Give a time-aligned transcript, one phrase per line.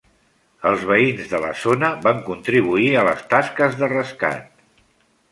[0.67, 4.49] Els veïns de la zona van contribuir a les tasques de rescat.